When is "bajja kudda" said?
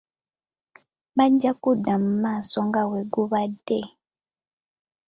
1.17-1.93